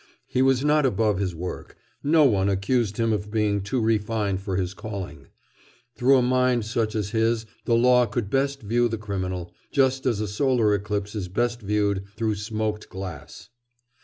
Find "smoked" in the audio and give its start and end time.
12.33-12.89